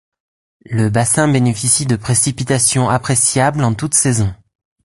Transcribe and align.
Le 0.65 0.89
bassin 0.89 1.27
bénéficie 1.27 1.85
de 1.85 1.95
précipitations 1.95 2.89
appréciables 2.89 3.63
en 3.63 3.75
toutes 3.75 3.93
saisons. 3.93 4.33